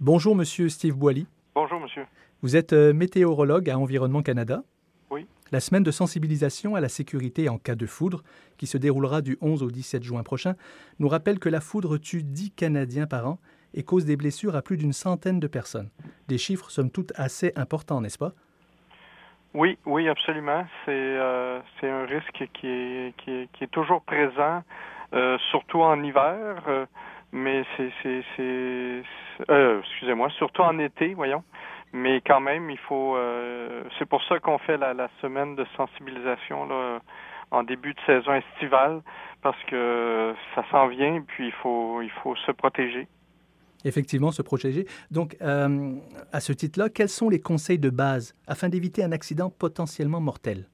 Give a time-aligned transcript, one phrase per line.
[0.00, 1.26] Bonjour, monsieur Steve Boily.
[1.54, 2.04] Bonjour, monsieur.
[2.42, 4.62] Vous êtes euh, météorologue à Environnement Canada.
[5.10, 5.26] Oui.
[5.52, 8.22] La semaine de sensibilisation à la sécurité en cas de foudre,
[8.58, 10.54] qui se déroulera du 11 au 17 juin prochain,
[10.98, 13.38] nous rappelle que la foudre tue 10 Canadiens par an
[13.72, 15.88] et cause des blessures à plus d'une centaine de personnes.
[16.28, 18.32] Des chiffres somme toute assez importants, n'est-ce pas?
[19.54, 20.66] Oui, oui, absolument.
[20.84, 24.62] C'est euh, un risque qui est, qui est, qui est toujours présent,
[25.14, 26.62] euh, surtout en hiver.
[26.68, 26.84] Euh,
[27.36, 29.02] mais c'est, c'est, c'est,
[29.50, 31.44] euh, excusez-moi, surtout en été, voyons.
[31.92, 33.16] Mais quand même, il faut.
[33.16, 37.00] Euh, c'est pour ça qu'on fait la, la, semaine de sensibilisation là,
[37.50, 39.02] en début de saison estivale,
[39.42, 43.06] parce que ça s'en vient, puis il faut, il faut se protéger.
[43.84, 44.86] Effectivement, se protéger.
[45.10, 45.92] Donc, euh,
[46.32, 50.66] à ce titre-là, quels sont les conseils de base afin d'éviter un accident potentiellement mortel?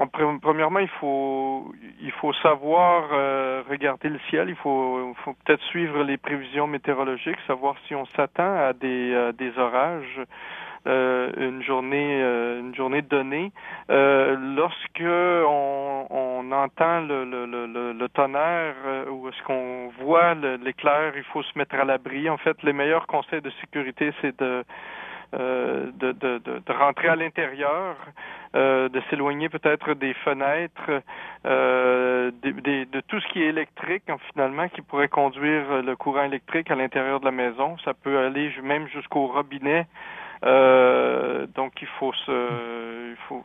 [0.00, 4.48] Euh, premièrement, il faut il faut savoir euh, regarder le ciel.
[4.48, 9.32] Il faut, faut peut-être suivre les prévisions météorologiques, savoir si on s'attend à des euh,
[9.32, 10.20] des orages.
[10.86, 13.50] Euh, une journée euh, une journée donnée
[13.90, 18.76] euh, lorsque on, on entend le, le, le, le tonnerre
[19.10, 23.08] ou est-ce qu'on voit l'éclair il faut se mettre à l'abri en fait les meilleurs
[23.08, 24.62] conseils de sécurité c'est de
[25.34, 27.96] euh, de, de, de, de, rentrer à l'intérieur,
[28.54, 31.02] euh, de s'éloigner peut-être des fenêtres,
[31.46, 36.74] euh, de, tout ce qui est électrique finalement qui pourrait conduire le courant électrique à
[36.74, 37.76] l'intérieur de la maison.
[37.84, 39.86] Ça peut aller même jusqu'au robinet.
[40.44, 43.42] Euh, donc il faut se, il faut,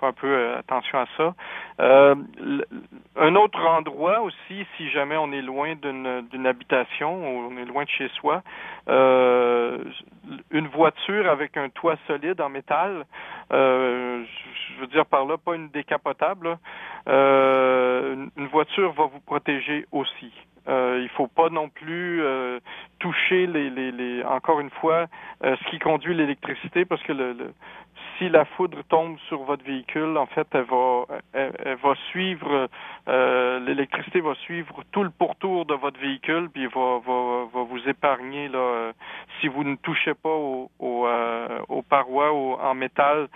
[0.00, 1.34] faire un peu attention à ça.
[1.78, 7.84] Un autre endroit aussi, si jamais on est loin d'une habitation ou on est loin
[7.84, 8.42] de chez soi,
[8.88, 13.04] une voiture avec un toit solide en métal,
[14.86, 16.58] veux dire par là pas une décapotable,
[17.08, 20.32] euh, une voiture va vous protéger aussi.
[20.68, 22.58] Euh, il faut pas non plus euh,
[22.98, 25.06] toucher les, encore une fois
[25.44, 27.36] euh, ce qui conduit l'électricité parce que le,
[28.18, 32.68] si la foudre tombe sur votre véhicule, en fait, elle va elle, va suivre
[33.06, 38.48] l'électricité va suivre tout le pourtour de votre véhicule puis va va, va vous épargner
[38.48, 38.92] là
[39.40, 43.28] si vous ne touchez pas aux parois en métal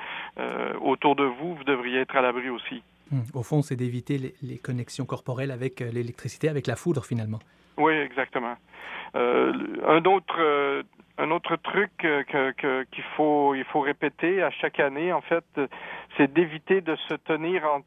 [0.81, 2.83] autour de vous, vous devriez être à l'abri aussi.
[3.13, 7.41] Hum, au fond, c'est d'éviter les, connexions corporelles avec euh, l'électricité, avec la foudre finalement.
[7.77, 8.55] Oui, exactement.
[9.17, 9.53] Euh,
[9.87, 10.83] un autre euh,
[11.19, 15.45] un autre truc que, que, qu'il faut il faut répéter à chaque année, en fait,
[16.17, 17.81] c'est d'éviter de se tenir en,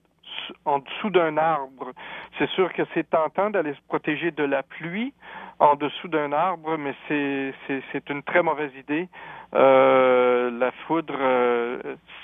[0.65, 1.93] en dessous d'un arbre.
[2.37, 5.13] C'est sûr que c'est tentant d'aller se protéger de la pluie
[5.59, 9.07] en dessous d'un arbre, mais c'est, c'est, c'est une très mauvaise idée.
[9.55, 11.79] Euh, la foudre euh,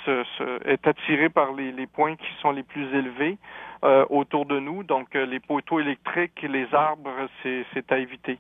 [0.06, 3.38] se, est attirée par les, points qui sont les plus élevés
[3.84, 8.40] euh, autour de nous, donc les poteaux électriques, les arbres, c'est, à éviter.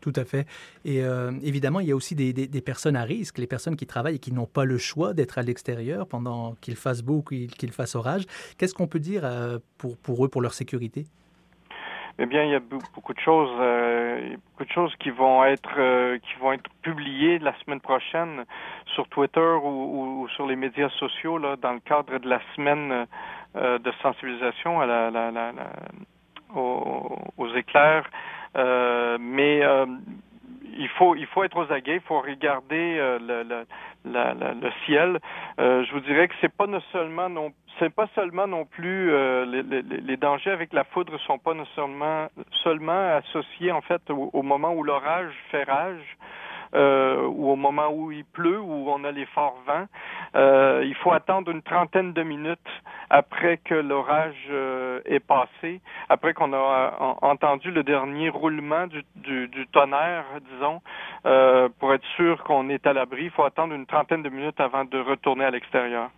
[0.00, 0.46] Tout à fait.
[0.84, 1.00] Et
[1.42, 4.32] évidemment, il y a aussi des, personnes à risque, les personnes qui travaillent et qui
[4.32, 8.24] n'ont pas le choix d'être à l'extérieur pendant qu'il fasse beau ou qu'il fasse orage.
[8.56, 9.28] Qu'est-ce qu'on peut dire
[9.78, 11.06] pour eux, pour leur sécurité?
[12.18, 15.74] Eh bien, il y a beaucoup de choses, euh, beaucoup de choses qui vont être
[15.76, 18.44] euh, qui vont être publiées la semaine prochaine
[18.94, 23.06] sur Twitter ou, ou, sur les médias sociaux là, dans le cadre de la semaine
[23.56, 25.70] euh, de sensibilisation à la, la, la, la
[26.54, 28.08] aux, aux, éclairs.
[28.56, 29.84] Euh, mais euh,
[30.78, 33.66] il faut il faut être aux aguets, il faut regarder euh, le, le,
[34.06, 35.18] le, ciel.
[35.58, 39.62] Je vous dirais que c'est pas seulement non c'est pas seulement non plus euh, les,
[39.62, 42.28] les, les, dangers avec la foudre sont pas seulement
[42.62, 46.16] seulement associés en fait au, moment où l'orage fait rage
[46.74, 49.86] euh, ou au moment où il pleut, où on a les forts vents.
[50.34, 52.58] Euh, il faut attendre une trentaine de minutes
[53.08, 59.48] après que l'orage euh, est passé, après qu'on a entendu le dernier roulement du, du,
[59.48, 60.82] du tonnerre, disons,
[61.24, 63.24] euh, pour être sûr qu'on est à l'abri.
[63.26, 66.10] Il faut attendre une trentaine de minutes avant de retourner à l'extérieur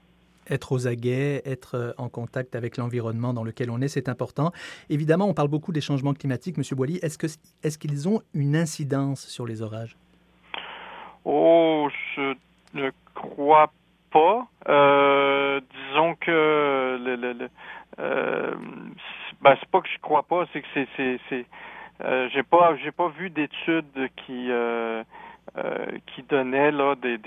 [0.50, 4.52] être aux aguets, être euh, en contact avec l'environnement dans lequel on est, c'est important.
[4.88, 6.98] Évidemment, on parle beaucoup des changements climatiques, Monsieur Boily.
[7.02, 7.26] Est-ce que
[7.62, 9.96] est-ce qu'ils ont une incidence sur les orages?
[11.24, 12.34] Oh, je
[12.74, 13.72] ne crois
[14.10, 14.46] pas.
[14.68, 17.48] Euh, disons que le, le,
[17.98, 18.54] euh,
[19.42, 21.46] ben, c'est pas que je crois pas, c'est que c'est c'est
[22.32, 24.50] j'ai pas j'ai pas vu d'études qui
[26.06, 27.18] qui donnaient là des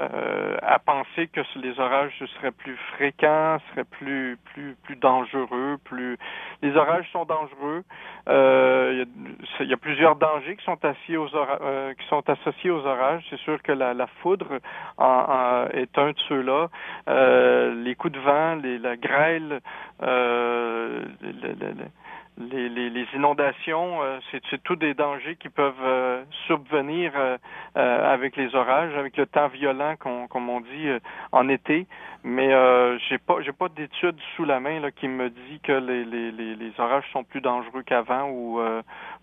[0.00, 6.16] euh, à penser que les orages seraient plus fréquents, seraient plus plus plus dangereux, plus
[6.62, 7.84] les orages sont dangereux.
[8.28, 9.04] Euh,
[9.60, 13.24] il, y a, plusieurs dangers qui sont assis aux euh, qui sont associés aux orages.
[13.30, 14.58] C'est sûr que la, la foudre
[14.98, 16.68] en, est un de ceux-là.
[17.08, 19.60] Euh, les coups de vent, les, la grêle,
[20.02, 21.74] euh, le, le,
[22.36, 27.38] les, les, les, inondations, euh, c'est tous des dangers qui peuvent euh, subvenir euh,
[27.74, 30.88] avec les orages, avec le temps violent, comme on dit,
[31.32, 31.86] en été.
[32.24, 32.50] Mais
[33.08, 36.32] j'ai pas j'ai pas d'études sous la main là, qui me dit que les, les,
[36.32, 38.60] les, orages sont plus dangereux qu'avant ou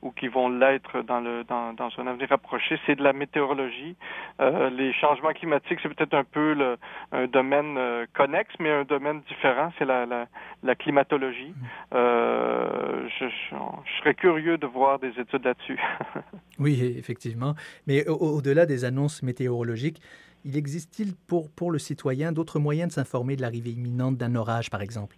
[0.01, 2.79] ou qui vont l'être dans le dans, dans un avenir approché.
[2.85, 3.95] C'est de la météorologie.
[4.39, 6.77] les changements climatiques, c'est peut-être un peu le,
[7.11, 7.77] un domaine
[8.13, 9.71] connexe, mais un domaine différent.
[9.77, 10.27] C'est la, la,
[10.63, 11.53] la climatologie.
[11.93, 13.25] Euh, je,
[13.99, 15.79] serais curieux de voir des études là-dessus.
[16.59, 17.55] oui, effectivement.
[17.87, 20.01] Mais au-delà des annonces météorologiques,
[20.43, 24.69] il existe-t-il pour, pour le citoyen d'autres moyens de s'informer de l'arrivée imminente d'un orage,
[24.69, 25.15] par exemple?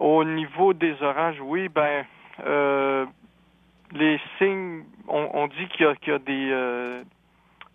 [0.00, 2.04] Au niveau des orages, oui, ben
[2.44, 3.06] euh,
[3.92, 7.02] les signes, on, dit qu'il y, a des euh,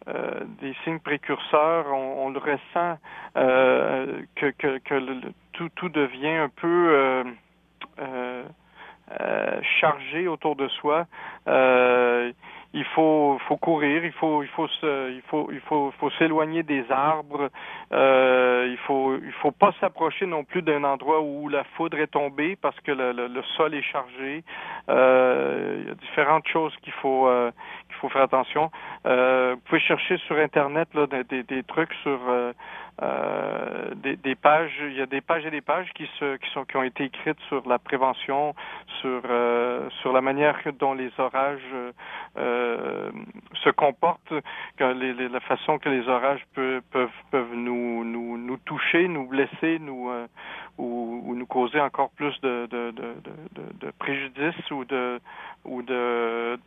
[0.08, 2.98] euh, des signes précurseurs, on, le ressent
[3.36, 7.24] que, que, que tout, tout devient un peu
[9.20, 11.08] euh, chargé autour de soi.
[12.74, 16.62] Il faut, faut courir, il faut, il faut se, il faut, il faut, faut s'éloigner
[16.62, 17.50] des arbres.
[17.92, 22.08] Euh, il faut, il faut pas s'approcher non plus d'un endroit où la foudre est
[22.12, 24.44] tombée parce que le, le, sol est chargé.
[24.90, 27.52] Euh, il y a différentes choses qu'il faut, euh,
[28.00, 28.72] faut faire attention.
[29.06, 30.90] Euh, vous pouvez chercher sur internet
[31.30, 32.54] des, trucs sur euh,
[33.96, 34.72] des, des, pages.
[34.82, 37.68] Il y a des pages et des pages qui sont, qui ont été écrites sur
[37.68, 38.56] la prévention,
[39.02, 39.22] sur,
[40.02, 41.62] sur la manière dont les orages
[42.38, 43.12] euh,
[43.64, 44.34] se comportent,
[44.80, 46.82] la façon que les orages peuvent,
[47.32, 50.28] peuvent, nous, nous, nous toucher, nous blesser, nous euh,
[50.78, 53.16] ou, nous causer encore plus de, de, de,
[53.80, 55.20] de, préjudice ou de
[55.66, 56.58] ou de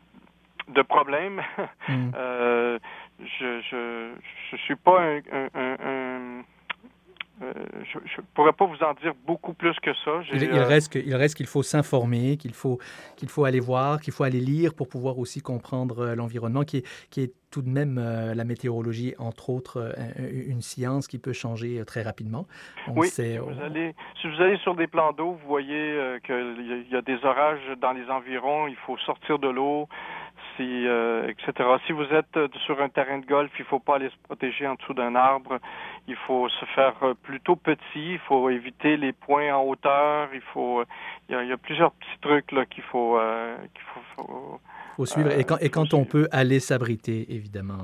[0.73, 1.43] de problèmes.
[1.89, 2.13] Mm.
[2.15, 2.79] euh,
[3.19, 4.13] je, je
[4.51, 5.21] je suis pas un,
[5.55, 6.45] un
[7.43, 7.53] euh,
[7.93, 10.21] je ne pourrais pas vous en dire beaucoup plus que ça.
[10.33, 12.79] Il, il, reste qu'il reste qu'il faut s'informer, qu'il faut
[13.17, 16.79] qu'il faut aller voir, qu'il faut aller lire pour pouvoir aussi comprendre euh, l'environnement, qui
[16.79, 21.33] est, qui est tout de même euh, la météorologie, entre autres, une science qui peut
[21.33, 22.47] changer très rapidement.
[22.95, 26.97] oui, si, vous allez, si vous allez sur des plans d'eau, vous voyez qu'il y
[26.97, 29.89] a des orages dans les environs, il faut sortir de l'eau
[30.57, 31.69] si, euh, etc.
[31.87, 34.17] Si vous êtes euh, sur un terrain de golf, il ne faut pas aller se
[34.25, 35.59] protéger en dessous d'un arbre.
[36.09, 38.15] Il faut se faire euh, plutôt petit.
[38.15, 40.29] Il faut éviter les points en hauteur.
[40.35, 40.83] Il faut,
[41.29, 43.19] il y a, plusieurs petits trucs là qu'il faut,
[43.75, 44.61] qu'il faut,
[44.97, 45.31] faut, suivre.
[45.31, 47.79] et quand, et quand on peut aller s'abriter, évidemment.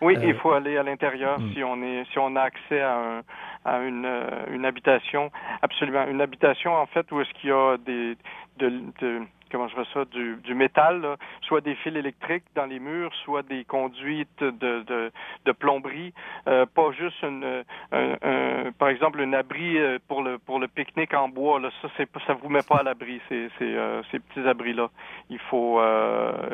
[0.00, 1.52] Oui, il faut aller à l'intérieur hmm.
[1.52, 3.22] si on est si on a accès à,
[3.64, 4.08] à une,
[4.52, 5.30] une habitation.
[5.60, 8.16] Absolument, une habitation en fait où est-ce qu'il y a des
[8.58, 8.70] de,
[9.00, 13.14] de comment je vois ça, du, du métal, soit des fils électriques dans les murs,
[13.24, 15.10] soit des conduites de, de,
[15.44, 16.12] de plomberie,
[16.46, 21.14] euh, pas juste une, un, par exemple un abri euh, pour le pour le pique-nique
[21.14, 21.60] en bois.
[21.60, 24.74] Là, ça c'est ça vous met pas à l'abri ces ces, euh, ces petits abris
[24.74, 24.88] là.
[25.30, 25.80] Il faut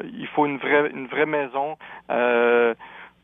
[0.04, 1.76] il faut une vraie une vraie maison.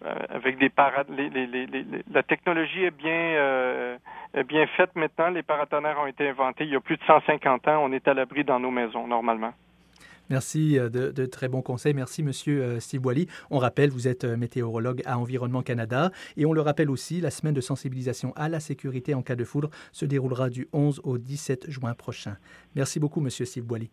[0.02, 0.70] Avec des
[1.11, 3.99] les, la technologie est bien
[4.35, 5.31] est bien faite maintenant.
[5.31, 7.85] Les paratonnerres ont été inventés il y a plus de 150 ans.
[7.85, 9.52] On est à l'abri dans nos maisons normalement.
[10.31, 11.93] Merci euh, de, très bons conseils.
[11.93, 13.26] Merci, Monsieur euh, Boily.
[13.50, 16.12] On rappelle, vous êtes euh, météorologue à Environnement Canada.
[16.37, 19.44] Et on le rappelle aussi, la semaine de sensibilisation à la sécurité en cas de
[19.44, 22.37] foudre se déroulera du 11 au 17 juin prochain.
[22.76, 23.91] Merci beaucoup, Monsieur Boily.